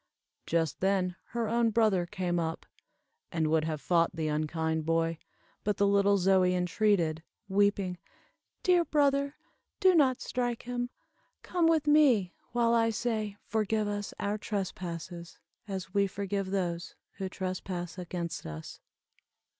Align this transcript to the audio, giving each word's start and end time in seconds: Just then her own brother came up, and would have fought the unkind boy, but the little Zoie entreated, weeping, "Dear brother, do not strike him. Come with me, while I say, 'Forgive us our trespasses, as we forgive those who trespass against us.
Just 0.47 0.79
then 0.79 1.15
her 1.25 1.47
own 1.47 1.69
brother 1.69 2.07
came 2.07 2.39
up, 2.39 2.65
and 3.31 3.45
would 3.51 3.65
have 3.65 3.79
fought 3.79 4.15
the 4.15 4.29
unkind 4.29 4.83
boy, 4.83 5.19
but 5.63 5.77
the 5.77 5.85
little 5.85 6.17
Zoie 6.17 6.55
entreated, 6.55 7.21
weeping, 7.47 7.99
"Dear 8.63 8.83
brother, 8.83 9.35
do 9.79 9.93
not 9.93 10.19
strike 10.19 10.63
him. 10.63 10.89
Come 11.43 11.67
with 11.67 11.85
me, 11.85 12.33
while 12.51 12.73
I 12.73 12.89
say, 12.89 13.37
'Forgive 13.45 13.87
us 13.87 14.11
our 14.19 14.39
trespasses, 14.39 15.37
as 15.67 15.93
we 15.93 16.07
forgive 16.07 16.49
those 16.49 16.95
who 17.19 17.29
trespass 17.29 17.99
against 17.99 18.47
us. 18.47 18.79